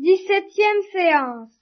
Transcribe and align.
Dix-septième 0.00 0.82
séance. 0.92 1.52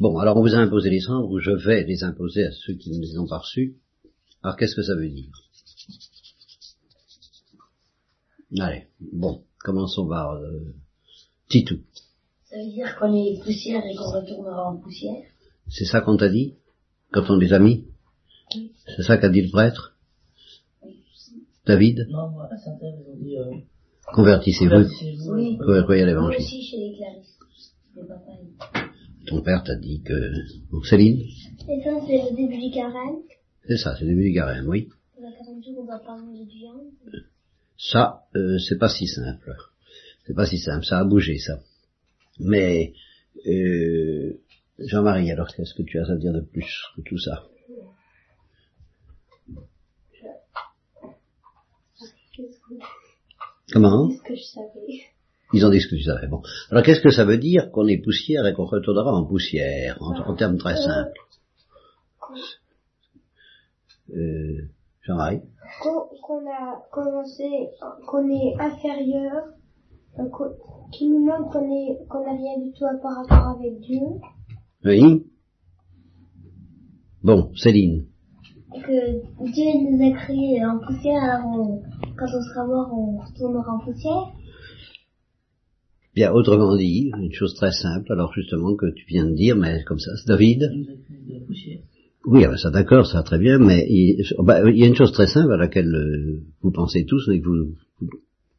Bon, 0.00 0.18
alors 0.18 0.36
on 0.36 0.42
vous 0.42 0.54
a 0.54 0.58
imposé 0.58 0.90
les 0.90 1.00
cendres, 1.00 1.30
ou 1.30 1.38
je 1.38 1.52
vais 1.52 1.84
les 1.84 2.02
imposer 2.02 2.44
à 2.44 2.50
ceux 2.50 2.74
qui 2.74 2.90
ne 2.90 3.00
les 3.00 3.16
ont 3.16 3.28
pas 3.28 3.38
reçus. 3.38 3.76
Alors 4.42 4.56
qu'est-ce 4.56 4.74
que 4.74 4.82
ça 4.82 4.96
veut 4.96 5.08
dire? 5.08 5.30
Allez, 8.58 8.88
bon, 9.00 9.44
commençons 9.60 10.08
par 10.08 10.32
euh, 10.32 10.74
Titou. 11.48 11.78
Ça 12.44 12.56
veut 12.56 12.70
dire 12.70 12.96
qu'on 12.98 13.14
est 13.14 13.40
poussière 13.42 13.84
et 13.86 13.94
qu'on 13.94 14.10
retournera 14.10 14.70
en 14.70 14.76
poussière? 14.76 15.22
C'est 15.68 15.84
ça 15.84 16.00
qu'on 16.00 16.16
t'a 16.16 16.28
dit? 16.28 16.54
Quand 17.12 17.30
on 17.30 17.36
les 17.36 17.52
a 17.52 17.60
mis? 17.60 17.84
Oui. 18.54 18.72
C'est 18.96 19.02
ça 19.02 19.16
qu'a 19.16 19.28
dit 19.28 19.42
le 19.42 19.50
prêtre? 19.50 19.96
David? 21.66 22.06
Non, 22.10 22.30
moi, 22.30 22.48
à 22.50 22.56
Saint-Thème, 22.56 22.94
ils 23.00 23.10
ont 23.10 23.16
dit, 23.16 23.36
euh, 23.38 23.58
Convertissez-vous. 24.12 24.88
Oui. 25.32 25.58
Croyez 25.58 25.82
croyez 25.82 26.02
à 26.02 26.06
l'évangile. 26.06 26.44
Ton 29.26 29.42
père 29.42 29.64
t'a 29.64 29.74
dit 29.74 30.02
que... 30.02 30.14
Bon, 30.70 30.82
Céline? 30.82 31.20
Et 31.68 31.82
ça, 31.82 31.90
c'est 32.06 32.30
le 32.30 32.36
début 32.36 32.58
du 32.58 32.70
carême. 32.72 33.16
C'est 33.66 33.76
ça, 33.76 33.96
c'est 33.96 34.04
le 34.04 34.10
début 34.10 34.28
du 34.28 34.34
carême, 34.34 34.68
oui. 34.68 34.88
Dans 35.16 35.28
la 35.28 35.32
carême 35.32 35.60
on 35.78 35.84
va 35.84 35.98
pas 35.98 36.16
manger 36.16 36.44
de 36.44 36.50
viande. 36.50 36.92
Ça, 37.76 38.22
euh, 38.36 38.58
c'est 38.58 38.78
pas 38.78 38.88
si 38.88 39.06
simple. 39.08 39.56
C'est 40.26 40.34
pas 40.34 40.46
si 40.46 40.58
simple, 40.58 40.84
ça 40.84 40.98
a 40.98 41.04
bougé, 41.04 41.38
ça. 41.38 41.58
Mais, 42.38 42.92
euh, 43.46 44.40
Jean-Marie, 44.78 45.30
alors 45.32 45.48
qu'est-ce 45.48 45.74
que 45.74 45.82
tu 45.82 45.98
as 45.98 46.08
à 46.08 46.16
dire 46.16 46.32
de 46.32 46.40
plus 46.40 46.84
que 46.96 47.02
tout 47.02 47.18
ça? 47.18 47.46
Qu'est-ce 52.32 52.58
que, 52.68 52.74
Comment 53.72 54.08
qu'est-ce 54.08 54.22
que 54.22 54.34
je 54.36 54.42
savais. 54.42 55.00
Ils 55.52 55.64
ont 55.64 55.70
dit 55.70 55.80
ce 55.80 55.88
que 55.88 55.96
tu 55.96 56.02
savais. 56.02 56.26
Bon. 56.28 56.42
Alors 56.70 56.82
qu'est-ce 56.84 57.00
que 57.00 57.10
ça 57.10 57.24
veut 57.24 57.38
dire 57.38 57.70
qu'on 57.72 57.86
est 57.86 57.98
poussière 58.02 58.46
et 58.46 58.52
qu'on 58.54 58.64
retournera 58.64 59.12
en 59.12 59.24
poussière, 59.24 59.96
en, 60.00 60.14
en 60.30 60.34
termes 60.34 60.56
très 60.58 60.76
simples? 60.76 61.18
Euh, 64.14 64.68
Jean-Marie? 65.02 65.40
Qu'on 65.82 66.46
a 66.50 66.82
commencé, 66.90 67.48
qu'on 68.08 68.28
est 68.28 68.54
inférieur, 68.60 69.44
euh, 70.18 70.28
qu'on- 70.30 70.54
qui 70.92 71.08
nous 71.08 71.24
montre 71.24 71.52
qu'on 71.52 72.06
qu'on 72.08 72.24
n'a 72.24 72.32
rien 72.36 72.58
du 72.64 72.72
tout 72.72 72.84
à 72.84 72.94
par 73.00 73.16
rapport 73.16 73.56
avec 73.60 73.80
Dieu, 73.80 74.00
Oui. 74.84 75.26
Bon, 77.22 77.52
Céline. 77.56 78.06
que 78.72 79.44
Dieu 79.52 79.64
nous 79.90 80.04
a 80.06 80.16
créés 80.16 80.64
en 80.64 80.78
poussière, 80.78 81.42
on- 81.46 81.82
quand 82.16 82.26
on 82.26 82.42
sera 82.42 82.66
mort, 82.66 82.88
on 82.92 83.18
retournera 83.18 83.72
en 83.72 83.78
poussière. 83.84 84.32
Bien, 86.14 86.32
autrement 86.32 86.74
dit, 86.76 87.10
une 87.16 87.32
chose 87.32 87.54
très 87.54 87.72
simple, 87.72 88.10
alors 88.10 88.32
justement 88.32 88.74
que 88.74 88.86
tu 88.86 89.04
viens 89.06 89.26
de 89.26 89.34
dire, 89.34 89.54
mais 89.54 89.84
comme 89.84 89.98
ça, 89.98 90.12
c'est 90.16 90.28
David. 90.28 90.62
Oui, 92.24 92.44
ah 92.44 92.48
ben 92.48 92.56
ça 92.56 92.70
d'accord, 92.70 93.06
ça 93.06 93.22
très 93.22 93.38
bien, 93.38 93.58
mais 93.58 93.86
il, 93.88 94.24
bah, 94.38 94.68
il 94.68 94.78
y 94.78 94.84
a 94.84 94.86
une 94.86 94.96
chose 94.96 95.12
très 95.12 95.28
simple 95.28 95.52
à 95.52 95.56
laquelle 95.56 95.94
euh, 95.94 96.42
vous 96.62 96.72
pensez 96.72 97.04
tous, 97.04 97.28
mais 97.28 97.40
que 97.40 97.46
vous, 97.46 97.74
vous 98.00 98.08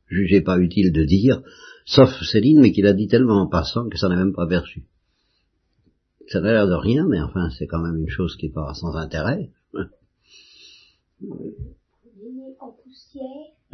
jugez 0.08 0.42
pas 0.42 0.58
utile 0.60 0.94
de 0.94 1.04
dire, 1.04 1.42
sauf 1.86 2.10
Céline, 2.22 2.62
mais 2.62 2.72
qui 2.72 2.82
l'a 2.82 2.94
dit 2.94 3.08
tellement 3.08 3.42
en 3.42 3.48
passant 3.48 3.90
que 3.90 3.98
ça 3.98 4.08
n'a 4.08 4.16
même 4.16 4.34
pas 4.34 4.48
perçu. 4.48 4.86
Ça 6.28 6.42
n'a 6.42 6.54
l'air 6.54 6.68
de 6.68 6.76
rien, 6.76 7.08
mais 7.10 7.20
enfin, 7.20 7.50
c'est 7.58 7.68
quand 7.68 7.82
même 7.82 7.98
une 7.98 8.10
chose 8.10 8.36
qui 8.38 8.46
est 8.46 8.54
pas 8.54 8.74
sans 8.74 8.96
intérêt. 8.96 9.50
On 12.20 12.66
en 12.66 12.74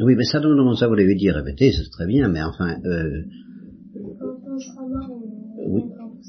Oui, 0.00 0.14
mais 0.16 0.24
ça, 0.24 0.38
non, 0.40 0.54
non, 0.54 0.74
ça 0.74 0.86
vous 0.86 0.94
l'avez 0.94 1.14
dit, 1.14 1.30
répétez, 1.30 1.72
c'est 1.72 1.90
très 1.90 2.06
bien, 2.06 2.28
mais 2.28 2.42
enfin, 2.42 2.76
euh, 2.84 3.22
quand 3.94 4.36
on 4.46 4.58
sera 4.58 4.82
mort, 4.86 5.10
on 5.58 5.74
Oui. 5.74 5.82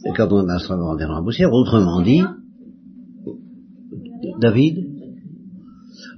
en 0.07 0.13
quand 0.13 0.31
on 0.31 0.59
sera 0.59 0.77
mort 0.77 0.95
dans 0.97 1.13
la 1.13 1.21
poussière, 1.21 1.51
autrement 1.51 2.01
dit, 2.01 2.21
David 4.39 4.77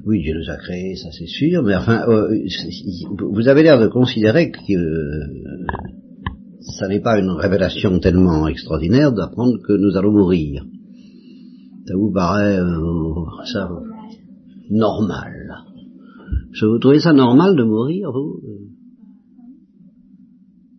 Oui, 0.05 0.21
Dieu 0.21 0.35
nous 0.35 0.51
a 0.51 0.57
créés, 0.57 0.95
ça 0.97 1.09
c'est 1.11 1.25
sûr, 1.25 1.63
mais 1.63 1.75
enfin, 1.75 2.07
euh, 2.07 2.45
vous 3.19 3.47
avez 3.47 3.63
l'air 3.63 3.79
de 3.79 3.87
considérer 3.87 4.51
que 4.51 4.61
ça 6.59 6.87
n'est 6.87 7.01
pas 7.01 7.17
une 7.17 7.31
révélation 7.31 7.97
tellement 7.99 8.47
extraordinaire 8.47 9.13
d'apprendre 9.13 9.57
que 9.65 9.73
nous 9.73 9.97
allons 9.97 10.11
mourir. 10.11 10.63
Ça 11.87 11.95
vous 11.95 12.11
paraît 12.11 12.59
euh, 12.59 12.75
ça 13.51 13.69
normal 14.69 15.36
Je 16.51 16.65
vous 16.65 16.79
trouvez 16.79 16.99
ça 16.99 17.13
normal 17.13 17.55
de 17.55 17.63
mourir, 17.63 18.11
vous 18.11 18.39
Euh, 18.43 18.67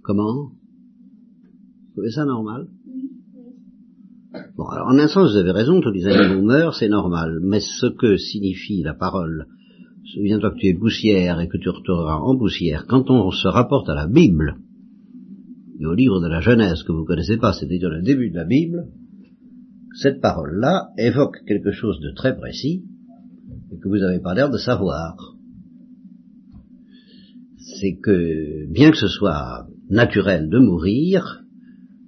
Comment? 0.03 0.51
Vous 0.51 1.93
trouvez 1.93 2.11
ça 2.11 2.25
normal? 2.25 2.69
Bon, 4.57 4.65
alors 4.67 4.89
en 4.89 4.99
un 4.99 5.09
sens, 5.09 5.33
vous 5.33 5.37
avez 5.37 5.51
raison, 5.53 5.81
tous 5.81 5.91
les 5.91 6.07
animaux 6.07 6.43
meurent, 6.43 6.75
c'est 6.75 6.89
normal. 6.89 7.41
Mais 7.43 7.61
ce 7.61 7.87
que 7.87 8.17
signifie 8.17 8.83
la 8.83 8.95
parole, 8.95 9.47
souviens-toi 10.15 10.51
que 10.53 10.59
tu 10.59 10.67
es 10.69 10.75
poussière 10.75 11.41
et 11.41 11.49
que 11.49 11.59
tu 11.59 11.69
retourneras 11.69 12.19
en 12.19 12.37
poussière, 12.37 12.87
quand 12.89 13.11
on 13.11 13.31
se 13.31 13.49
rapporte 13.49 13.89
à 13.89 13.95
la 13.95 14.07
Bible, 14.07 14.57
et 15.81 15.87
au 15.87 15.95
livre 15.95 16.21
de 16.21 16.29
la 16.29 16.41
Genèse 16.41 16.83
que 16.83 16.93
vous 16.93 17.05
connaissez 17.05 17.37
pas, 17.37 17.53
c'est-à-dire 17.53 17.91
le 17.91 18.03
début 18.03 18.31
de 18.31 18.37
la 18.37 18.45
Bible, 18.45 18.87
cette 19.95 20.21
parole-là 20.21 20.89
évoque 20.99 21.37
quelque 21.47 21.73
chose 21.73 22.01
de 22.01 22.13
très 22.15 22.37
précis 22.37 22.85
et 23.73 23.79
que 23.79 23.89
vous 23.89 23.99
n'avez 23.99 24.21
pas 24.21 24.35
l'air 24.35 24.51
de 24.51 24.59
savoir. 24.59 25.38
C'est 27.81 27.99
que, 28.03 28.67
bien 28.73 28.91
que 28.91 28.97
ce 28.97 29.09
soit 29.09 29.67
naturel 29.89 30.49
de 30.49 30.59
mourir, 30.59 31.43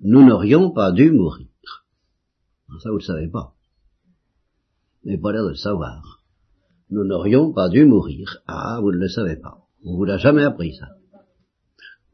nous 0.03 0.27
n'aurions 0.27 0.71
pas 0.71 0.93
dû 0.93 1.11
mourir. 1.11 1.47
Ça, 2.83 2.89
vous 2.91 2.97
ne 2.97 3.01
le 3.01 3.05
savez 3.05 3.29
pas. 3.29 3.55
N'avez 5.05 5.19
pas 5.19 5.33
l'air 5.33 5.45
de 5.45 5.51
le 5.51 5.55
savoir. 5.55 6.23
Nous 6.91 7.05
n'aurions 7.05 7.53
pas 7.53 7.69
dû 7.69 7.85
mourir. 7.85 8.39
Ah, 8.47 8.79
vous 8.81 8.93
ne 8.93 8.99
le 8.99 9.09
savez 9.09 9.37
pas. 9.37 9.59
On 9.85 9.97
vous 9.97 10.05
l'a 10.05 10.19
jamais 10.19 10.43
appris, 10.43 10.75
ça. 10.75 10.89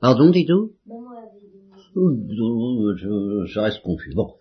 Pardon, 0.01 0.31
Titou 0.31 0.73
Maman 0.87 1.11
avait 1.11 1.41
dit. 1.41 1.99
Ouh, 1.99 2.95
je, 2.97 3.45
je 3.47 3.61
reste 3.61 3.83
confus. 3.83 4.13
Bon. 4.15 4.35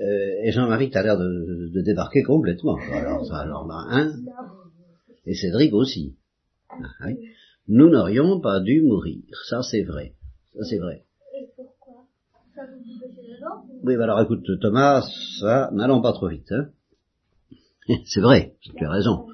Euh, 0.00 0.44
et 0.44 0.52
Jean-Marie, 0.52 0.90
t'as 0.90 1.02
l'air 1.02 1.18
de, 1.18 1.82
débarquer 1.82 2.22
complètement. 2.22 2.76
Alors, 2.92 3.26
ça, 3.26 3.38
alors 3.38 3.66
là, 3.66 3.84
hein? 3.88 4.12
Et 5.26 5.34
Cédric 5.34 5.72
aussi. 5.74 6.16
Ah. 6.70 7.08
Nous 7.68 7.88
n'aurions 7.88 8.40
pas 8.40 8.60
dû 8.60 8.82
mourir. 8.82 9.22
Ça, 9.48 9.62
c'est 9.62 9.82
vrai. 9.82 10.14
Ça, 10.54 10.64
c'est 10.64 10.78
vrai. 10.78 11.04
Et 11.38 11.48
pourquoi? 11.56 12.06
Ça 12.54 12.62
vous 12.66 12.82
dit 12.82 12.98
que 12.98 13.06
c'est 13.14 13.22
dedans? 13.22 13.64
Oui, 13.84 13.96
bah 13.96 14.04
alors 14.04 14.20
écoute, 14.20 14.44
Thomas, 14.60 15.02
ça, 15.40 15.70
n'allons 15.72 16.02
pas 16.02 16.12
trop 16.12 16.28
vite. 16.28 16.50
Hein 16.52 16.70
c'est 18.04 18.20
vrai, 18.20 18.56
tu 18.60 18.84
as 18.84 18.90
raison. 18.90 19.26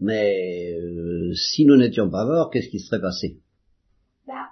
Mais 0.00 0.74
euh, 0.74 1.32
si 1.34 1.64
nous 1.64 1.76
n'étions 1.76 2.10
pas 2.10 2.24
morts, 2.24 2.50
qu'est-ce 2.50 2.68
qui 2.68 2.80
serait 2.80 3.00
passé? 3.00 3.40
Bah, 4.26 4.50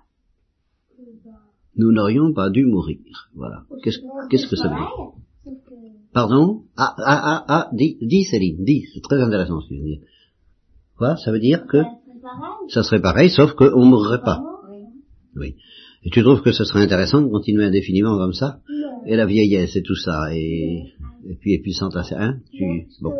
euh, 0.98 1.04
bah, 1.24 1.30
Nous 1.76 1.92
n'aurions 1.92 2.32
pas 2.32 2.50
dû 2.50 2.64
mourir. 2.64 3.30
Voilà. 3.34 3.64
Qu'est-ce 3.82 4.46
que 4.46 4.56
ça 4.56 4.68
veut 4.68 4.76
dire? 4.76 5.56
Pardon? 6.12 6.64
Ah, 6.76 6.94
ah, 6.98 7.20
ah, 7.22 7.44
ah, 7.48 7.70
dis, 7.72 7.96
dis 8.00 8.24
Céline, 8.24 8.64
dis, 8.64 8.86
c'est 8.92 9.02
très 9.02 9.20
intéressant 9.20 9.60
ce 9.60 9.68
que 9.68 9.74
tu 9.74 9.80
veux 9.80 9.86
dire. 9.86 10.00
Quoi? 10.96 11.16
Ça 11.16 11.32
veut 11.32 11.40
dire 11.40 11.66
que 11.66 11.78
ça 12.68 12.82
serait 12.82 13.00
pareil. 13.00 13.30
sauf 13.30 13.52
qu'on 13.52 13.84
ne 13.84 13.90
mourrait 13.90 14.22
pas. 14.22 14.42
Oui. 15.36 15.56
Et 16.02 16.10
tu 16.10 16.22
trouves 16.22 16.42
que 16.42 16.52
ce 16.52 16.64
serait 16.64 16.82
intéressant 16.82 17.20
de 17.20 17.28
continuer 17.28 17.64
indéfiniment 17.64 18.16
comme 18.16 18.32
ça? 18.32 18.60
Non. 18.68 19.04
Et 19.06 19.16
la 19.16 19.26
vieillesse 19.26 19.76
et 19.76 19.82
tout 19.82 19.94
ça, 19.96 20.34
et, 20.34 20.94
et 21.28 21.34
puis, 21.38 21.54
et 21.54 21.60
puis 21.60 21.72
sans 21.74 21.90
tasser, 21.90 22.14
hein? 22.14 22.38
Tu, 22.52 22.64
Bon. 23.02 23.10
euh, 23.10 23.14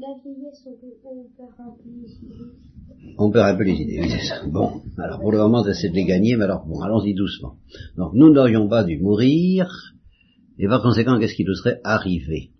la 0.00 0.08
vieillesse, 0.22 0.66
on, 1.04 1.28
perd 1.36 1.50
un 1.58 1.70
peu 1.76 1.84
les 1.86 2.12
idées. 2.12 3.14
On 3.18 3.30
perd 3.30 3.46
un 3.48 3.56
peu 3.56 3.64
les 3.64 3.74
idées, 3.74 4.00
oui, 4.02 4.08
c'est 4.10 4.24
ça. 4.26 4.40
Bon, 4.46 4.82
alors 4.98 5.20
pour 5.20 5.32
le 5.32 5.38
moment, 5.38 5.62
j'essaie 5.64 5.90
de 5.90 5.94
les 5.94 6.04
gagner, 6.04 6.36
mais 6.36 6.44
alors 6.44 6.64
bon, 6.66 6.80
allons-y 6.80 7.14
doucement. 7.14 7.56
Donc, 7.96 8.12
nous 8.14 8.30
n'aurions 8.32 8.68
pas 8.68 8.84
dû 8.84 8.98
mourir, 8.98 9.68
et 10.58 10.66
par 10.66 10.82
conséquent, 10.82 11.18
qu'est-ce 11.18 11.34
qui 11.34 11.44
nous 11.44 11.54
serait 11.54 11.80
arrivé? 11.84 12.50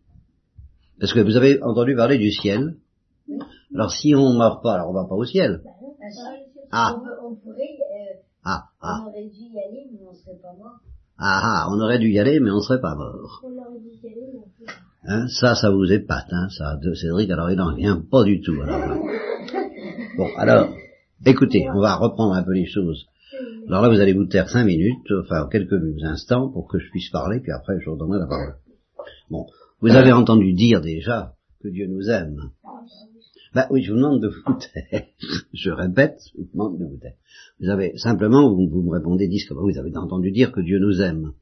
Parce 1.01 1.13
que 1.15 1.21
vous 1.21 1.37
avez 1.37 1.63
entendu 1.63 1.97
parler 1.97 2.19
du 2.19 2.31
ciel. 2.31 2.77
Alors, 3.75 3.91
si 3.91 4.15
on 4.15 4.35
meurt 4.35 4.63
pas, 4.63 4.75
alors 4.75 4.91
on 4.91 4.95
va 4.95 5.05
pas 5.09 5.15
au 5.17 5.25
ciel. 5.25 5.63
Ah, 6.71 6.97
On, 7.23 7.35
pourrait, 7.35 7.62
euh, 7.62 8.15
ah, 8.45 8.65
ah, 8.81 9.05
on 9.05 9.09
aurait 9.09 9.29
dû 9.29 9.41
y 9.41 9.59
aller, 9.59 9.89
mais 9.93 10.06
on 10.09 10.15
serait 10.15 10.39
pas 10.43 10.53
mort. 10.59 10.81
ah, 11.19 11.41
ah, 11.43 11.69
on 11.71 11.81
aurait 11.81 11.99
dû 11.99 12.09
y 12.11 12.19
aller, 12.19 12.41
mais 12.41 12.51
on 12.51 12.61
serait 12.61 12.81
pas 12.81 12.95
mort. 12.95 13.41
On 13.45 13.59
aurait 13.59 13.79
dû 13.81 13.91
y 14.03 14.06
aller, 14.06 14.31
mais 14.33 14.41
on. 14.41 14.85
Hein, 15.06 15.27
ça, 15.29 15.55
ça 15.55 15.71
vous 15.71 15.93
épate, 15.93 16.27
hein, 16.31 16.49
ça, 16.49 16.77
de 16.77 16.95
Cédric, 16.95 17.31
alors 17.31 17.51
il 17.51 17.56
n'en 17.56 17.75
vient 17.75 18.03
pas 18.11 18.25
du 18.25 18.41
tout. 18.41 18.61
Alors, 18.62 18.79
là. 18.79 18.97
Bon, 20.17 20.29
alors, 20.37 20.69
écoutez, 21.27 21.69
on 21.75 21.81
va 21.81 21.97
reprendre 21.97 22.35
un 22.35 22.43
peu 22.43 22.53
les 22.53 22.67
choses. 22.67 23.06
Alors 23.69 23.83
là, 23.83 23.89
vous 23.89 24.01
allez 24.01 24.12
vous 24.12 24.27
taire 24.27 24.49
cinq 24.49 24.65
minutes, 24.65 25.11
enfin 25.23 25.49
quelques 25.51 25.81
instants, 26.05 26.49
pour 26.51 26.69
que 26.69 26.79
je 26.79 26.89
puisse 26.91 27.11
parler, 27.11 27.41
puis 27.41 27.51
après, 27.53 27.81
je 27.81 27.87
vous 27.87 27.97
redonnerai 27.97 28.21
la 28.21 28.27
parole. 28.27 28.55
Bon, 29.31 29.47
vous 29.81 29.91
avez 29.91 30.12
entendu 30.12 30.53
dire 30.53 30.81
déjà 30.81 31.35
que 31.61 31.69
Dieu 31.69 31.87
nous 31.87 32.09
aime. 32.09 32.51
Ben 33.55 33.67
oui, 33.71 33.83
je 33.83 33.93
vous 33.93 33.99
demande 33.99 34.21
de 34.21 34.29
vous 34.29 34.55
taire. 34.55 35.05
Je 35.55 35.71
répète, 35.71 36.21
vous 36.53 36.77
vous 37.61 37.69
avez 37.69 37.97
simplement, 37.97 38.53
vous, 38.53 38.83
me 38.83 38.91
répondez, 38.91 39.29
dites 39.29 39.49
que 39.49 39.55
vous 39.55 39.79
avez 39.79 39.97
entendu 39.97 40.33
dire 40.33 40.51
que 40.51 40.61
Dieu 40.61 40.81
nous 40.81 41.01
aime. 41.01 41.33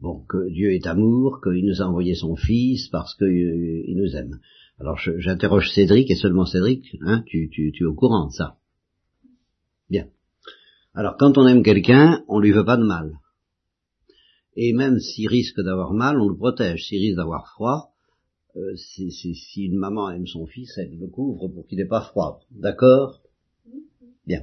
Bon, 0.00 0.24
que 0.26 0.48
Dieu 0.48 0.72
est 0.72 0.86
amour, 0.86 1.40
qu'il 1.42 1.66
nous 1.66 1.82
a 1.82 1.84
envoyé 1.84 2.14
son 2.14 2.36
Fils 2.36 2.88
parce 2.88 3.14
qu'il 3.16 3.94
nous 3.96 4.16
aime. 4.16 4.40
Alors 4.78 4.96
j'interroge 4.98 5.70
Cédric 5.74 6.10
et 6.10 6.14
seulement 6.14 6.46
Cédric, 6.46 6.96
hein, 7.02 7.22
tu, 7.26 7.50
tu, 7.50 7.70
tu 7.72 7.82
es 7.82 7.86
au 7.86 7.92
courant 7.92 8.28
de 8.28 8.32
ça. 8.32 8.56
Bien. 9.90 10.06
Alors 10.94 11.18
quand 11.18 11.36
on 11.36 11.46
aime 11.46 11.62
quelqu'un, 11.62 12.24
on 12.28 12.40
lui 12.40 12.52
veut 12.52 12.64
pas 12.64 12.78
de 12.78 12.84
mal. 12.84 13.18
Et 14.56 14.72
même 14.72 14.98
s'il 15.00 15.28
risque 15.28 15.60
d'avoir 15.60 15.92
mal, 15.92 16.18
on 16.18 16.30
le 16.30 16.36
protège. 16.36 16.86
S'il 16.86 17.00
risque 17.00 17.16
d'avoir 17.16 17.46
froid, 17.48 17.92
euh, 18.56 18.74
si 18.76 19.66
une 19.66 19.76
maman 19.76 20.10
aime 20.10 20.26
son 20.26 20.46
fils, 20.46 20.72
elle 20.78 20.98
le 20.98 21.08
couvre 21.08 21.48
pour 21.48 21.66
qu'il 21.66 21.76
n'ait 21.76 21.84
pas 21.84 22.00
froid. 22.00 22.40
D'accord? 22.50 23.20
Bien. 24.26 24.42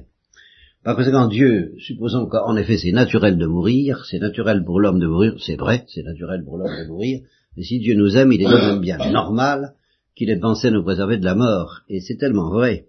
Par 0.84 0.96
conséquent, 0.96 1.26
Dieu, 1.28 1.74
supposons 1.78 2.26
qu'en 2.26 2.56
effet 2.56 2.78
c'est 2.78 2.92
naturel 2.92 3.36
de 3.36 3.46
mourir, 3.46 4.04
c'est 4.08 4.18
naturel 4.18 4.64
pour 4.64 4.80
l'homme 4.80 5.00
de 5.00 5.06
mourir, 5.06 5.34
c'est 5.44 5.56
vrai, 5.56 5.84
c'est 5.88 6.02
naturel 6.02 6.44
pour 6.44 6.56
l'homme 6.56 6.82
de 6.82 6.88
mourir, 6.88 7.20
mais 7.56 7.62
si 7.62 7.78
Dieu 7.80 7.94
nous 7.94 8.16
aime, 8.16 8.32
il 8.32 8.42
est 8.42 8.80
bien 8.80 8.98
normal 9.10 9.74
qu'il 10.14 10.30
ait 10.30 10.38
pensé 10.38 10.70
nous 10.70 10.82
préserver 10.82 11.16
de 11.16 11.24
la 11.24 11.34
mort. 11.34 11.80
Et 11.88 12.00
c'est 12.00 12.16
tellement 12.16 12.50
vrai 12.50 12.86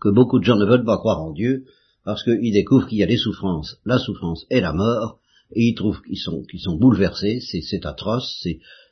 que 0.00 0.08
beaucoup 0.08 0.38
de 0.38 0.44
gens 0.44 0.56
ne 0.56 0.64
veulent 0.64 0.84
pas 0.84 0.98
croire 0.98 1.20
en 1.22 1.32
Dieu 1.32 1.64
parce 2.04 2.22
qu'ils 2.22 2.52
découvrent 2.52 2.86
qu'il 2.86 2.98
y 2.98 3.02
a 3.02 3.06
des 3.06 3.16
souffrances, 3.16 3.78
la 3.84 3.98
souffrance 3.98 4.46
et 4.50 4.60
la 4.60 4.72
mort, 4.72 5.20
et 5.52 5.68
ils 5.68 5.74
trouvent 5.74 6.02
qu'ils 6.02 6.18
sont, 6.18 6.76
bouleversés, 6.76 7.40
c'est 7.40 7.86
atroce, 7.86 8.46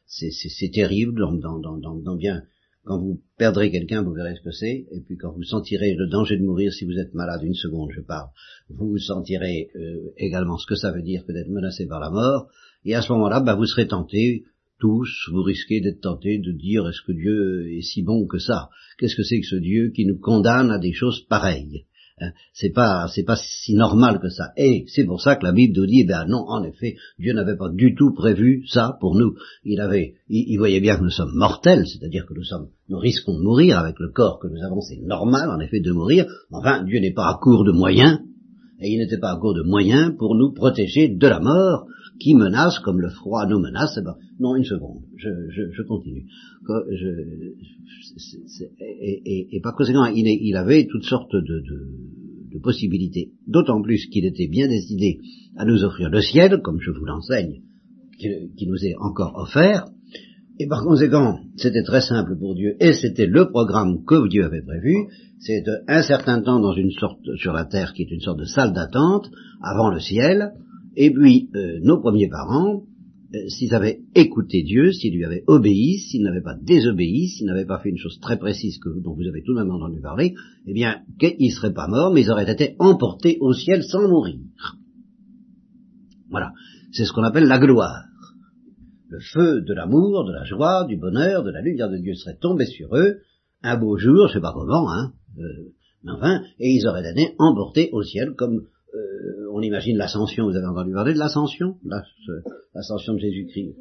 c'est 0.07 0.71
terrible 0.73 1.21
dans, 1.41 2.17
bien 2.17 2.43
quand 2.85 2.99
vous 2.99 3.21
perdrez 3.39 3.71
quelqu'un, 3.71 4.03
vous 4.03 4.13
verrez 4.13 4.35
ce 4.35 4.43
que 4.43 4.51
c'est, 4.51 4.87
et 4.91 5.01
puis 5.07 5.17
quand 5.17 5.33
vous 5.33 5.45
sentirez 5.45 5.95
le 5.95 6.09
danger 6.09 6.37
de 6.37 6.45
mourir, 6.45 6.73
si 6.73 6.85
vous 6.85 6.99
êtes 6.99 7.15
malade, 7.15 7.43
une 7.43 7.55
seconde, 7.55 7.91
je 7.95 8.01
parle, 8.01 8.29
vous 8.71 8.99
sentirez 8.99 9.69
euh, 9.77 10.13
également 10.17 10.59
ce 10.59 10.67
que 10.67 10.75
ça 10.75 10.91
veut 10.91 11.03
dire 11.03 11.25
que 11.25 11.33
d'être 11.33 11.49
menacé 11.49 11.87
par 11.87 12.01
la 12.01 12.11
mort, 12.11 12.49
et 12.85 12.95
à 12.95 13.03
ce 13.03 13.13
moment-là, 13.13 13.41
bah, 13.41 13.55
vous 13.55 13.67
serez 13.67 13.87
tentés, 13.87 14.45
tous, 14.81 15.31
vous 15.31 15.43
risquez 15.43 15.81
d'être 15.81 16.01
tentés 16.01 16.39
de 16.39 16.51
dire 16.51 16.89
est-ce 16.89 17.03
que 17.07 17.13
Dieu 17.13 17.71
est 17.73 17.83
si 17.83 18.03
bon 18.03 18.27
que 18.27 18.39
ça? 18.39 18.69
Qu'est-ce 18.99 19.15
que 19.15 19.23
c'est 19.23 19.41
que 19.41 19.47
ce 19.47 19.55
Dieu 19.55 19.93
qui 19.95 20.05
nous 20.05 20.19
condamne 20.19 20.73
à 20.73 20.79
des 20.81 20.93
choses 20.93 21.25
pareilles? 21.29 21.85
Hein, 22.23 22.33
c'est 22.53 22.71
pas 22.71 23.09
c'est 23.13 23.25
pas 23.25 23.37
si 23.37 23.75
normal 23.75 24.21
que 24.21 24.29
ça. 24.29 24.53
Et 24.57 24.85
c'est 24.89 25.05
pour 25.05 25.21
ça 25.21 25.37
que 25.37 25.45
la 25.45 25.53
Bible 25.53 25.79
nous 25.79 25.87
dit, 25.87 26.03
eh 26.03 26.07
ben 26.07 26.25
non, 26.27 26.45
en 26.47 26.63
effet, 26.63 26.97
Dieu 27.19 27.33
n'avait 27.33 27.57
pas 27.57 27.69
du 27.69 27.95
tout 27.95 28.13
prévu 28.15 28.65
ça 28.69 28.97
pour 29.01 29.17
nous. 29.17 29.35
Il 29.65 29.81
avait, 29.81 30.15
il, 30.29 30.57
voyait 30.59 30.81
bien 30.81 30.97
que 30.97 31.03
nous 31.03 31.11
sommes 31.11 31.35
mortels, 31.35 31.87
c'est-à-dire 31.87 32.27
que 32.27 32.35
nous 32.35 32.45
sommes, 32.45 32.69
nous 32.89 32.99
risquons 32.99 33.37
de 33.37 33.43
mourir 33.43 33.79
avec 33.79 33.99
le 33.99 34.11
corps 34.11 34.39
que 34.39 34.47
nous 34.47 34.63
avons. 34.65 34.81
C'est 34.81 35.01
normal, 35.01 35.51
en 35.51 35.59
effet, 35.61 35.81
de 35.81 35.93
mourir. 35.93 36.27
Enfin, 36.53 36.85
Dieu 36.85 37.01
n'est 37.01 37.13
pas 37.13 37.29
à 37.29 37.39
court 37.41 37.65
de 37.65 37.73
moyens, 37.73 38.21
et 38.81 38.91
il 38.91 38.99
n'était 38.99 39.19
pas 39.19 39.33
à 39.33 39.37
court 39.37 39.55
de 39.55 39.63
moyens 39.63 40.15
pour 40.17 40.35
nous 40.35 40.53
protéger 40.53 41.09
de 41.09 41.27
la 41.27 41.41
mort 41.41 41.87
qui 42.23 42.35
menace 42.35 42.79
comme 42.79 43.01
le 43.01 43.09
froid 43.09 43.47
nous 43.47 43.59
menace. 43.59 43.97
Eh 43.99 44.05
ben, 44.05 44.15
non, 44.39 44.55
une 44.55 44.65
seconde, 44.65 45.03
je, 45.17 45.29
je, 45.51 45.83
continue. 45.83 46.27
Et, 48.81 49.61
par 49.63 49.75
conséquent, 49.75 50.05
il, 50.05 50.57
avait 50.57 50.87
toutes 50.87 51.05
sortes 51.05 51.35
de 51.35 52.59
possibilités, 52.63 53.33
d'autant 53.47 53.83
plus 53.83 54.07
qu'il 54.07 54.25
était 54.25 54.49
bien 54.49 54.69
décidé 54.69 55.19
à 55.57 55.65
nous 55.65 55.83
offrir 55.85 56.11
le 56.11 56.21
ciel, 56.21 56.61
comme 56.63 56.81
je 56.81 56.91
vous 56.91 57.05
l'enseigne, 57.05 57.63
qui, 58.19 58.29
qui 58.57 58.67
nous 58.67 58.85
est 58.85 58.95
encore 59.01 59.35
offert, 59.37 59.87
et 60.59 60.67
par 60.67 60.85
conséquent, 60.85 61.41
c'était 61.57 61.83
très 61.83 62.03
simple 62.03 62.37
pour 62.39 62.55
Dieu, 62.55 62.77
et 62.79 62.93
c'était 62.93 63.27
le 63.27 63.51
programme 63.51 64.05
que 64.05 64.29
Dieu 64.29 64.45
avait 64.45 64.63
prévu, 64.63 65.09
c'est 65.41 65.65
un 65.89 66.03
certain 66.03 66.41
temps 66.43 66.61
dans 66.61 66.75
une 66.75 66.91
sorte, 66.93 67.19
sur 67.37 67.53
la 67.53 67.65
terre 67.65 67.93
qui 67.95 68.03
est 68.03 68.11
une 68.11 68.21
sorte 68.21 68.39
de 68.39 68.45
salle 68.45 68.73
d'attente, 68.73 69.31
avant 69.61 69.91
le 69.91 69.99
ciel, 69.99 70.53
et 70.97 71.11
puis 71.11 71.51
euh, 71.55 71.81
nos 71.83 72.01
premiers 72.01 72.29
parents, 72.29 72.85
euh, 73.35 73.49
s'ils 73.49 73.75
avaient 73.75 74.01
écouté 74.15 74.63
Dieu, 74.63 74.93
s'ils 74.93 75.15
lui 75.15 75.25
avaient 75.25 75.45
obéi, 75.47 75.99
s'ils 75.99 76.23
n'avaient 76.23 76.43
pas 76.43 76.57
désobéi, 76.61 77.29
s'ils 77.29 77.47
n'avaient 77.47 77.67
pas 77.67 77.79
fait 77.79 77.89
une 77.89 77.99
chose 77.99 78.19
très 78.21 78.39
précise 78.39 78.79
que, 78.79 78.91
dont 79.01 79.15
vous 79.15 79.27
avez 79.27 79.43
tout 79.43 79.55
de 79.55 79.61
même 79.61 79.71
entendu 79.71 80.01
parler, 80.01 80.35
eh 80.67 80.73
bien, 80.75 81.01
qu'ils 81.19 81.37
ne 81.49 81.55
seraient 81.55 81.73
pas 81.73 81.89
morts, 81.89 82.13
mais 82.13 82.23
ils 82.23 82.31
auraient 82.31 82.51
été 82.51 82.77
emportés 82.79 83.39
au 83.41 83.55
ciel 83.55 83.85
sans 83.85 84.07
mourir. 84.07 84.39
Voilà. 86.31 86.53
C'est 86.93 87.07
ce 87.07 87.13
qu'on 87.13 87.23
appelle 87.23 87.47
la 87.47 87.59
gloire. 87.59 88.05
Le 89.09 89.21
feu 89.21 89.63
de 89.63 89.75
l'amour, 89.75 90.25
de 90.27 90.33
la 90.33 90.45
joie, 90.45 90.85
du 90.87 90.99
bonheur, 90.99 91.43
de 91.43 91.51
la 91.51 91.63
lumière 91.63 91.91
de 91.91 91.99
Dieu 91.99 92.15
serait 92.15 92.37
tombé 92.39 92.67
sur 92.67 92.95
eux, 92.97 93.21
un 93.63 93.79
beau 93.79 93.97
jour, 93.97 94.29
je 94.29 94.35
sais 94.35 94.41
pas 94.41 94.53
comment, 94.53 94.91
hein, 94.91 95.13
euh, 95.39 95.73
enfin, 96.09 96.43
et 96.59 96.71
ils 96.71 96.87
auraient 96.87 97.09
été 97.09 97.35
emportés 97.39 97.91
au 97.93 98.03
ciel 98.03 98.35
comme 98.37 98.67
euh, 98.95 99.42
on 99.53 99.63
imagine 99.63 99.97
l'ascension, 99.97 100.47
vous 100.47 100.57
avez 100.57 100.67
entendu 100.67 100.93
parler 100.93 101.15
de 101.15 101.19
l'ascension? 101.19 101.77
L'ascension 102.75 103.15
de 103.15 103.19
Jésus-Christ. 103.19 103.77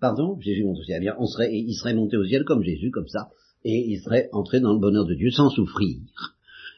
Pardon? 0.00 0.38
Jésus 0.40 0.64
monte 0.64 0.78
au 0.78 0.84
ciel. 0.84 0.98
Eh 0.98 1.00
bien, 1.00 1.16
on 1.18 1.26
serait, 1.26 1.52
il 1.52 1.74
serait 1.74 1.94
monté 1.94 2.16
au 2.16 2.24
ciel 2.24 2.44
comme 2.44 2.62
Jésus, 2.62 2.90
comme 2.90 3.08
ça, 3.08 3.30
et 3.64 3.84
il 3.88 4.00
serait 4.00 4.28
entré 4.32 4.60
dans 4.60 4.72
le 4.72 4.78
bonheur 4.78 5.06
de 5.06 5.14
Dieu 5.14 5.30
sans 5.30 5.50
souffrir 5.50 5.98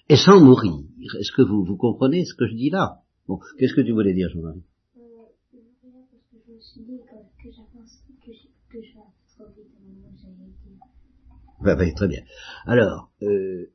et 0.08 0.16
sans 0.16 0.40
mourir. 0.40 0.80
Est-ce 1.18 1.32
que 1.32 1.42
vous, 1.42 1.64
vous 1.64 1.76
comprenez 1.76 2.24
ce 2.24 2.34
que 2.34 2.46
je 2.46 2.54
dis 2.54 2.70
là? 2.70 3.00
Bon, 3.28 3.38
qu'est-ce 3.58 3.74
que 3.74 3.82
tu 3.82 3.92
voulais 3.92 4.14
dire, 4.14 4.28
Jean-Marie? 4.30 4.62
Bah, 11.62 11.76
bah, 11.76 11.92
très 11.94 12.08
bien. 12.08 12.22
Alors, 12.64 13.10
euh, 13.22 13.70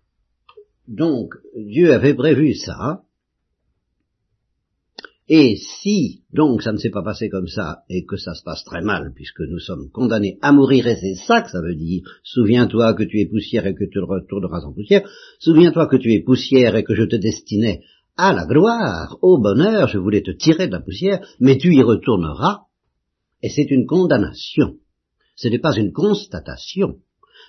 donc, 0.88 1.36
Dieu 1.56 1.94
avait 1.94 2.16
prévu 2.16 2.54
ça, 2.56 3.05
et 5.28 5.56
si 5.56 6.24
donc 6.32 6.62
ça 6.62 6.72
ne 6.72 6.78
s'est 6.78 6.92
pas 6.92 7.02
passé 7.02 7.30
comme 7.30 7.48
ça 7.48 7.80
et 7.90 8.06
que 8.06 8.18
ça 8.18 8.36
se 8.36 8.44
passe 8.44 8.64
très 8.64 8.82
mal 8.82 9.12
puisque 9.16 9.42
nous 9.42 9.60
sommes 9.60 9.90
condamnés 9.92 10.38
à 10.42 10.52
mourir 10.52 10.88
et 10.88 10.96
c'est 10.96 11.16
ça 11.16 11.42
que 11.42 11.50
ça 11.50 11.62
veut 11.62 11.76
dire, 11.76 12.04
souviens-toi 12.24 12.94
que 12.94 13.04
tu 13.04 13.20
es 13.20 13.26
poussière 13.26 13.66
et 13.66 13.74
que 13.74 13.86
tu 13.86 14.00
retourneras 14.00 14.62
en 14.66 14.74
poussière, 14.74 15.08
souviens-toi 15.40 15.88
que 15.88 15.98
tu 15.98 16.14
es 16.14 16.22
poussière 16.22 16.76
et 16.76 16.84
que 16.84 16.94
je 16.94 17.04
te 17.04 17.16
destinais 17.16 17.82
à 18.18 18.34
la 18.34 18.46
gloire, 18.46 19.18
au 19.22 19.40
bonheur, 19.40 19.88
je 19.88 19.98
voulais 19.98 20.22
te 20.22 20.32
tirer 20.32 20.68
de 20.68 20.72
la 20.72 20.80
poussière, 20.80 21.26
mais 21.40 21.58
tu 21.58 21.74
y 21.74 21.82
retourneras 21.82 22.62
et 23.42 23.50
c'est 23.50 23.70
une 23.72 23.86
condamnation. 23.86 24.78
Ce 25.36 25.48
n'est 25.48 25.60
pas 25.60 25.76
une 25.76 25.92
constatation. 25.92 27.00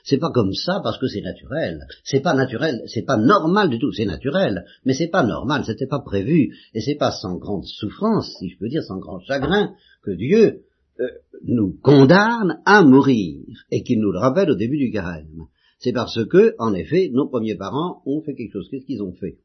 C'est 0.07 0.19
pas 0.19 0.31
comme 0.31 0.53
ça 0.53 0.79
parce 0.85 0.99
que 0.99 1.09
c'est 1.09 1.21
naturel. 1.21 1.85
C'est 2.05 2.21
pas 2.21 2.33
naturel, 2.33 2.85
c'est 2.87 3.03
pas 3.03 3.17
normal 3.17 3.69
du 3.71 3.81
tout. 3.81 3.91
C'est 3.91 4.05
naturel, 4.05 4.65
mais 4.85 4.95
c'est 4.95 5.09
pas 5.09 5.25
normal. 5.25 5.65
C'était 5.67 5.89
pas 5.89 5.99
prévu 5.99 6.57
et 6.75 6.81
c'est 6.81 6.95
pas 6.95 7.11
sans 7.11 7.39
grande 7.39 7.65
souffrance, 7.65 8.33
si 8.39 8.51
je 8.51 8.57
peux 8.57 8.69
dire, 8.69 8.85
sans 8.85 8.99
grand 8.99 9.19
chagrin 9.19 9.75
que 10.03 10.13
Dieu 10.13 10.63
euh, 11.01 11.09
nous 11.43 11.77
condamne 11.83 12.63
à 12.65 12.85
mourir 12.85 13.43
et 13.73 13.83
qu'il 13.83 13.99
nous 13.99 14.13
le 14.13 14.21
rappelle 14.21 14.49
au 14.49 14.55
début 14.55 14.79
du 14.79 14.93
carême. 14.93 15.47
C'est 15.81 15.93
parce 15.93 16.25
que, 16.27 16.55
en 16.61 16.73
effet, 16.73 17.11
nos 17.13 17.29
premiers 17.29 17.57
parents 17.57 18.01
ont 18.07 18.23
fait 18.23 18.37
quelque 18.37 18.53
chose. 18.53 18.69
Qu'est-ce 18.71 18.87
qu'ils 18.87 19.03
ont 19.03 19.13
fait? 19.13 19.39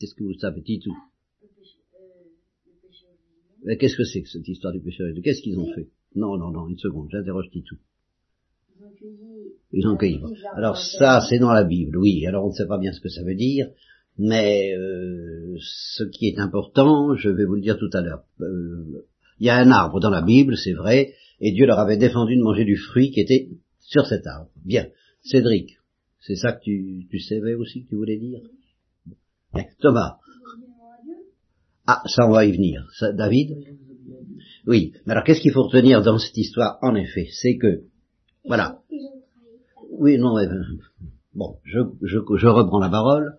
Qu'est-ce 0.00 0.16
que 0.16 0.24
vous 0.24 0.34
savez, 0.34 0.62
tout 0.82 0.96
Qu'est-ce 3.78 3.96
que 3.96 4.04
c'est 4.04 4.22
que 4.22 4.28
cette 4.28 4.48
histoire 4.48 4.72
du 4.72 4.80
péché? 4.80 5.04
Qu'est-ce 5.22 5.42
qu'ils 5.42 5.60
ont 5.60 5.72
fait? 5.72 5.88
Non, 6.16 6.36
non, 6.36 6.50
non, 6.50 6.66
une 6.66 6.78
seconde, 6.78 7.08
j'interroge 7.12 7.50
Titou. 7.52 7.76
Ils 8.76 8.84
ont 8.84 8.90
cueilli. 8.98 9.29
Alors 10.56 10.76
ça, 10.76 11.20
c'est 11.28 11.38
dans 11.38 11.52
la 11.52 11.64
Bible, 11.64 11.96
oui. 11.96 12.26
Alors 12.26 12.44
on 12.44 12.48
ne 12.48 12.54
sait 12.54 12.66
pas 12.66 12.78
bien 12.78 12.92
ce 12.92 13.00
que 13.00 13.08
ça 13.08 13.22
veut 13.22 13.36
dire, 13.36 13.68
mais 14.18 14.74
euh, 14.74 15.56
ce 15.60 16.04
qui 16.04 16.26
est 16.26 16.38
important, 16.38 17.14
je 17.14 17.28
vais 17.28 17.44
vous 17.44 17.54
le 17.54 17.60
dire 17.60 17.78
tout 17.78 17.90
à 17.92 18.00
l'heure. 18.00 18.24
Euh, 18.40 19.06
il 19.38 19.46
y 19.46 19.50
a 19.50 19.56
un 19.56 19.70
arbre 19.70 20.00
dans 20.00 20.10
la 20.10 20.22
Bible, 20.22 20.56
c'est 20.56 20.72
vrai, 20.72 21.14
et 21.40 21.52
Dieu 21.52 21.66
leur 21.66 21.78
avait 21.78 21.96
défendu 21.96 22.36
de 22.36 22.42
manger 22.42 22.64
du 22.64 22.76
fruit 22.76 23.10
qui 23.10 23.20
était 23.20 23.48
sur 23.80 24.06
cet 24.06 24.26
arbre. 24.26 24.50
Bien. 24.64 24.88
Cédric, 25.22 25.78
c'est 26.20 26.36
ça 26.36 26.52
que 26.52 26.62
tu, 26.62 27.06
tu 27.10 27.18
savais 27.20 27.54
aussi 27.54 27.84
que 27.84 27.90
tu 27.90 27.96
voulais 27.96 28.18
dire? 28.18 28.40
Thomas. 29.80 30.16
Ah, 31.86 32.02
ça 32.06 32.26
on 32.26 32.32
va 32.32 32.44
y 32.44 32.52
venir. 32.52 32.88
Ça, 32.98 33.12
David? 33.12 33.56
Oui. 34.66 34.92
Mais 35.06 35.12
alors 35.12 35.24
qu'est-ce 35.24 35.40
qu'il 35.40 35.52
faut 35.52 35.64
retenir 35.64 36.02
dans 36.02 36.18
cette 36.18 36.36
histoire? 36.36 36.78
En 36.82 36.94
effet, 36.94 37.28
c'est 37.32 37.56
que, 37.56 37.84
voilà, 38.44 38.80
oui, 40.00 40.18
non, 40.18 40.34
bon, 41.34 41.58
je, 41.64 41.78
je, 42.02 42.18
je, 42.36 42.46
reprends 42.46 42.80
la 42.80 42.88
parole. 42.88 43.36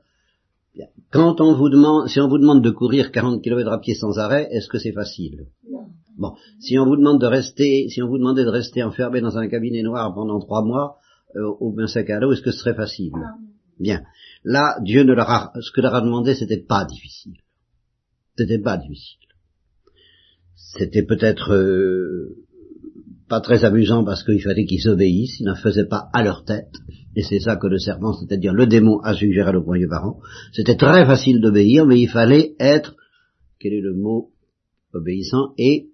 Quand 1.12 1.42
on 1.42 1.56
vous 1.56 1.70
demande, 1.70 2.08
si 2.08 2.22
on 2.22 2.30
vous 2.30 2.38
demande 2.38 2.64
de 2.64 2.70
courir 2.70 3.12
40 3.12 3.44
km 3.44 3.70
à 3.70 3.80
pied 3.80 3.96
sans 3.96 4.18
arrêt, 4.18 4.48
est-ce 4.52 4.70
que 4.70 4.78
c'est 4.78 4.94
facile? 4.94 5.48
Non. 5.70 5.88
Bon, 6.18 6.34
si 6.60 6.78
on 6.78 6.86
vous 6.86 6.96
demande 6.96 7.20
de 7.20 7.26
rester, 7.26 7.90
si 7.90 8.02
on 8.02 8.08
vous 8.08 8.18
demandait 8.18 8.46
de 8.46 8.50
rester 8.50 8.84
enfermé 8.84 9.22
dans 9.22 9.38
un 9.38 9.48
cabinet 9.48 9.82
noir 9.82 10.14
pendant 10.14 10.40
trois 10.40 10.64
mois 10.64 10.98
euh, 11.36 11.48
au 11.60 11.74
bain 11.74 11.88
sac 11.88 12.10
à 12.10 12.20
l'eau, 12.20 12.32
est-ce 12.32 12.42
que 12.42 12.52
ce 12.52 12.60
serait 12.60 12.76
facile? 12.76 13.12
Non. 13.12 13.26
Bien. 13.80 14.04
Là, 14.44 14.78
Dieu 14.84 15.04
ne 15.04 15.14
leur 15.14 15.30
a, 15.30 15.52
ce 15.60 15.72
que 15.72 15.82
leur 15.82 15.96
a 15.96 16.02
demandé, 16.02 16.36
c'était 16.36 16.62
pas 16.62 16.86
difficile. 16.86 17.40
C'était 18.38 18.60
pas 18.60 18.78
difficile. 18.78 19.18
C'était 20.56 21.04
peut-être 21.04 21.54
euh, 21.54 22.38
pas 23.32 23.40
très 23.40 23.64
amusant 23.64 24.04
parce 24.04 24.26
qu'il 24.26 24.42
fallait 24.44 24.66
qu'ils 24.66 24.90
obéissent, 24.90 25.40
ils 25.40 25.46
n'en 25.46 25.56
faisaient 25.56 25.88
pas 25.88 26.10
à 26.12 26.22
leur 26.22 26.44
tête. 26.44 26.74
Et 27.16 27.24
c'est 27.24 27.40
ça 27.40 27.56
que 27.56 27.68
le 27.68 27.78
serpent, 27.78 28.12
c'est-à-dire 28.12 28.52
le 28.54 28.68
démon, 28.68 29.00
a 29.00 29.14
suggéré 29.14 29.54
le 29.54 29.64
premier 29.64 29.88
parent. 29.88 30.20
C'était 30.52 30.76
très 30.76 31.06
facile 31.06 31.40
d'obéir, 31.40 31.86
mais 31.86 31.98
il 31.98 32.10
fallait 32.10 32.56
être, 32.60 32.98
quel 33.58 33.72
est 33.72 33.80
le 33.80 33.94
mot, 33.94 34.32
obéissant 34.94 35.54
et 35.58 35.88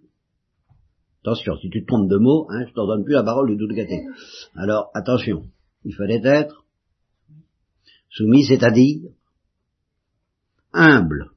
Attention, 1.24 1.58
si 1.58 1.70
tu 1.70 1.82
te 1.82 1.88
trompes 1.88 2.10
de 2.10 2.18
mots, 2.18 2.48
hein, 2.50 2.66
je 2.68 2.74
t'en 2.74 2.88
donne 2.88 3.04
plus 3.04 3.14
la 3.14 3.24
parole 3.24 3.50
du 3.50 3.58
tout. 3.58 3.68
Alors, 4.56 4.90
attention, 4.96 5.44
il 5.84 5.94
fallait 5.94 6.22
être 6.24 6.66
soumis, 8.10 8.46
c'est-à-dire 8.46 9.02
humble. 10.74 11.32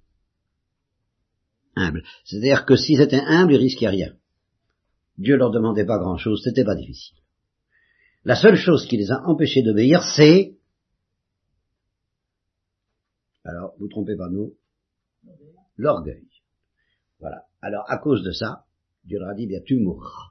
Humble. 1.76 2.04
C'est-à-dire 2.24 2.64
que 2.64 2.76
si 2.76 2.96
c'était 2.96 3.20
humble, 3.20 3.54
il 3.54 3.58
risquait 3.58 3.88
rien. 3.88 4.12
Dieu 5.20 5.36
leur 5.36 5.50
demandait 5.50 5.84
pas 5.84 5.98
grand-chose, 5.98 6.40
c'était 6.42 6.64
pas 6.64 6.74
difficile. 6.74 7.18
La 8.24 8.36
seule 8.36 8.56
chose 8.56 8.86
qui 8.86 8.96
les 8.96 9.10
a 9.10 9.22
empêchés 9.26 9.62
d'obéir, 9.62 10.02
c'est... 10.02 10.56
Alors, 13.44 13.74
vous 13.78 13.88
trompez 13.88 14.16
pas 14.16 14.30
nous, 14.30 14.56
l'orgueil. 15.76 16.26
Voilà. 17.18 17.44
Alors, 17.60 17.84
à 17.88 17.98
cause 17.98 18.22
de 18.22 18.32
ça, 18.32 18.64
Dieu 19.04 19.18
leur 19.18 19.28
a 19.28 19.34
dit, 19.34 19.46
bien, 19.46 19.60
tu 19.64 19.76
mourras. 19.78 20.30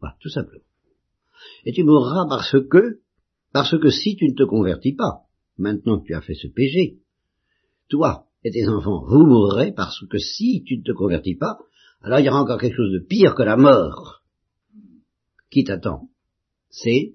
Voilà, 0.00 0.16
tout 0.20 0.28
simplement. 0.28 0.64
Et 1.64 1.72
tu 1.72 1.82
mourras 1.82 2.26
parce 2.28 2.56
que, 2.68 3.00
parce 3.52 3.78
que 3.78 3.90
si 3.90 4.16
tu 4.16 4.28
ne 4.28 4.34
te 4.34 4.42
convertis 4.42 4.94
pas, 4.94 5.26
maintenant 5.56 5.98
que 6.00 6.06
tu 6.06 6.14
as 6.14 6.20
fait 6.20 6.34
ce 6.34 6.48
péché, 6.48 6.98
toi 7.88 8.26
et 8.44 8.50
tes 8.50 8.68
enfants, 8.68 9.02
vous 9.06 9.24
mourrez 9.24 9.72
parce 9.72 10.06
que 10.08 10.18
si 10.18 10.62
tu 10.64 10.76
ne 10.76 10.82
te 10.82 10.92
convertis 10.92 11.36
pas, 11.36 11.58
alors 12.02 12.20
il 12.20 12.26
y 12.26 12.28
aura 12.28 12.40
encore 12.40 12.58
quelque 12.58 12.76
chose 12.76 12.92
de 12.92 12.98
pire 12.98 13.34
que 13.34 13.42
la 13.42 13.56
mort 13.56 14.22
qui 15.50 15.64
t'attend? 15.64 16.08
C'est? 16.70 17.14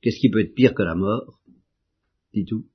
Qu'est-ce 0.00 0.18
qui 0.18 0.30
peut 0.30 0.40
être 0.40 0.54
pire 0.54 0.74
que 0.74 0.82
la 0.82 0.94
mort? 0.94 1.40
Dis 2.32 2.44
tout. 2.44 2.66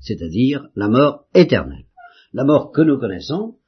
C'est-à-dire 0.00 0.68
la 0.74 0.88
mort 0.88 1.26
éternelle. 1.34 1.86
La 2.32 2.44
mort 2.44 2.72
que 2.72 2.80
nous 2.80 2.98
connaissons, 2.98 3.58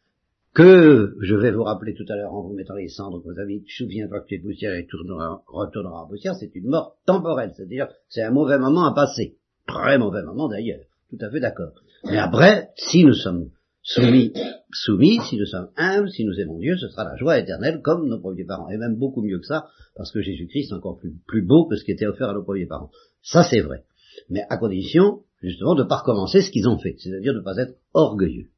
que 0.55 1.17
je 1.21 1.35
vais 1.35 1.51
vous 1.51 1.65
rappeler 1.65 1.95
tout 1.95 2.05
à 2.09 2.17
l'heure 2.17 2.33
en 2.33 2.43
vous 2.43 2.55
mettant 2.55 2.75
les 2.75 2.89
cendres 2.89 3.21
que 3.21 3.29
vous 3.29 3.41
avez 3.41 3.65
souviens-toi 3.67 4.21
que 4.21 4.27
tu 4.29 4.35
es 4.37 4.39
poussière 4.39 4.75
et 4.75 4.87
tu 4.87 4.97
retourneras 4.97 6.01
en 6.01 6.09
poussière, 6.09 6.35
c'est 6.37 6.55
une 6.55 6.69
mort 6.69 6.97
temporelle, 7.07 7.53
c'est-à-dire 7.55 7.89
c'est 8.09 8.23
un 8.23 8.31
mauvais 8.31 8.59
moment 8.59 8.85
à 8.85 8.95
passer. 8.95 9.37
Très 9.67 9.99
mauvais 9.99 10.23
moment 10.23 10.49
d'ailleurs, 10.49 10.85
tout 11.11 11.19
à 11.21 11.31
fait 11.31 11.41
d'accord. 11.41 11.73
Mais 12.05 12.19
après, 12.19 12.71
si 12.77 13.05
nous 13.05 13.15
sommes 13.15 13.51
soumis, 13.85 14.33
soumis, 14.73 15.21
si 15.29 15.37
nous 15.37 15.45
sommes 15.45 15.69
humbles, 15.77 16.11
si 16.11 16.25
nous 16.25 16.41
aimons 16.41 16.59
Dieu, 16.59 16.77
ce 16.77 16.89
sera 16.89 17.05
la 17.05 17.17
joie 17.17 17.39
éternelle 17.39 17.81
comme 17.83 18.09
nos 18.09 18.19
premiers 18.19 18.45
parents, 18.45 18.69
et 18.71 18.79
même 18.79 18.97
beaucoup 18.97 19.23
mieux 19.23 19.39
que 19.39 19.47
ça, 19.47 19.69
parce 19.95 20.11
que 20.11 20.23
Jésus-Christ 20.23 20.71
est 20.71 20.75
encore 20.75 20.99
plus, 21.27 21.43
beau 21.43 21.67
que 21.67 21.77
ce 21.77 21.85
qui 21.85 21.93
était 21.93 22.07
offert 22.07 22.31
à 22.31 22.35
nos 22.35 22.43
premiers 22.43 22.67
parents. 22.67 22.91
Ça 23.23 23.45
c'est 23.45 23.61
vrai. 23.61 23.85
Mais 24.31 24.43
à 24.49 24.57
condition, 24.57 25.21
justement, 25.43 25.75
de 25.75 25.83
ne 25.83 25.89
pas 25.89 25.99
recommencer 25.99 26.41
ce 26.41 26.51
qu'ils 26.51 26.67
ont 26.67 26.79
fait, 26.79 26.97
c'est-à-dire 26.99 27.35
de 27.35 27.39
ne 27.39 27.45
pas 27.45 27.57
être 27.59 27.77
orgueilleux. 27.93 28.49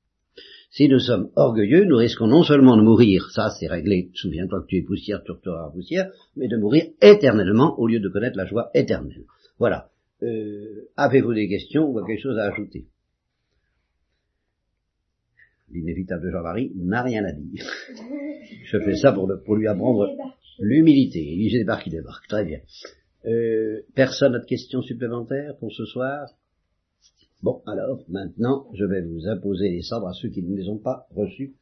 Si 0.71 0.89
nous 0.89 1.01
sommes 1.01 1.31
orgueilleux, 1.35 1.85
nous 1.85 1.97
risquons 1.97 2.27
non 2.27 2.43
seulement 2.43 2.77
de 2.77 2.83
mourir, 2.83 3.31
ça 3.31 3.51
c'est 3.51 3.67
réglé, 3.67 4.11
souviens-toi 4.15 4.63
que 4.63 4.67
tu 4.67 4.77
es 4.77 4.83
poussière, 4.83 5.23
tu 5.25 5.33
retourneras 5.33 5.71
poussière, 5.71 6.11
mais 6.37 6.49
de 6.49 6.57
mourir 6.57 6.85
éternellement 7.03 7.79
au 7.79 7.89
lieu 7.89 7.99
de 7.99 8.09
connaître 8.09 8.37
la 8.37 8.47
joie 8.47 8.71
éternelle. 8.75 9.25
Voilà. 9.59 9.89
Euh, 10.23 10.89
Avez-vous 10.97 11.35
des 11.35 11.49
questions 11.49 11.89
ou 11.89 12.05
quelque 12.05 12.23
chose 12.23 12.39
à 12.39 12.53
ajouter? 12.53 12.87
L'inévitable 15.77 16.31
Jean-Marie 16.31 16.73
n'a 16.75 17.03
rien 17.03 17.25
à 17.25 17.33
dire. 17.33 17.65
Je 18.65 18.79
fais 18.79 18.97
ça 18.97 19.13
pour, 19.13 19.57
lui 19.57 19.69
apprendre 19.69 20.09
l'humilité. 20.59 21.21
Il 21.21 21.53
débarque, 21.53 21.85
qui 21.85 21.91
débarque. 21.91 22.27
Très 22.29 22.45
bien. 22.45 22.61
Euh, 23.27 23.83
personne 23.95 24.33
n'a 24.33 24.39
de 24.39 24.47
questions 24.47 24.81
supplémentaires 24.81 25.57
pour 25.59 25.73
ce 25.73 25.85
soir? 25.85 26.29
Bon, 27.43 27.61
alors, 27.67 28.03
maintenant, 28.09 28.69
je 28.73 28.85
vais 28.87 29.03
vous 29.03 29.29
imposer 29.29 29.69
les 29.69 29.83
cendres 29.83 30.09
à 30.09 30.15
ceux 30.15 30.31
qui 30.31 30.43
ne 30.43 30.57
les 30.57 30.69
ont 30.69 30.79
pas 30.79 31.07
reçus 31.15 31.55